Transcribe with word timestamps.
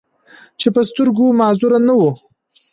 چې 0.59 0.67
پۀ 0.73 0.81
سترګو 0.89 1.25
معذور 1.39 1.73
نۀ 1.85 1.93
وو، 1.99 2.09